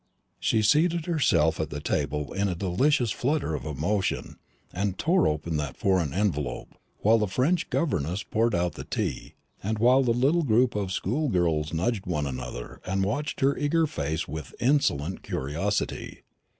She 0.39 0.63
seated 0.63 1.05
herself 1.05 1.59
at 1.59 1.69
the 1.69 1.79
table 1.79 2.33
in 2.33 2.47
a 2.47 2.55
delicious 2.55 3.11
flutter 3.11 3.53
of 3.53 3.65
emotion, 3.65 4.37
and 4.73 4.97
tore 4.97 5.27
open 5.27 5.57
that 5.57 5.77
foreign 5.77 6.11
envelope, 6.11 6.73
while 7.01 7.19
the 7.19 7.27
French 7.27 7.69
governess 7.69 8.23
poured 8.23 8.55
out 8.55 8.73
the 8.73 8.83
tea, 8.83 9.35
and 9.61 9.77
while 9.77 10.01
the 10.01 10.09
little 10.09 10.41
group 10.41 10.73
of 10.73 10.91
schoolgirls 10.91 11.71
nudged 11.71 12.07
one 12.07 12.25
another 12.25 12.81
and 12.83 13.03
watched 13.05 13.41
her 13.41 13.55
eager 13.55 13.85
face 13.85 14.27
with 14.27 14.55
insolent 14.59 15.21
curiosity. 15.21 16.23